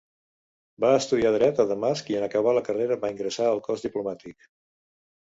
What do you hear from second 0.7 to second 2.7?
Va estudiar dret a Damasc i en acabar la